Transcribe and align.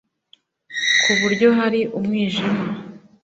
ku 1.01 1.11
buryo 1.19 1.47
hari 1.59 1.79
mu 1.91 1.99
mwijima 2.05 2.63